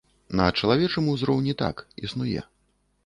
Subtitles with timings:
[0.39, 2.41] На чалавечым узроўні так, існуе.